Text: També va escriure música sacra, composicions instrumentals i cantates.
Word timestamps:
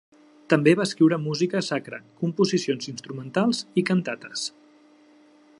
També 0.53 0.71
va 0.79 0.85
escriure 0.89 1.19
música 1.25 1.61
sacra, 1.67 2.01
composicions 2.23 2.91
instrumentals 2.95 3.63
i 3.83 3.87
cantates. 3.91 4.51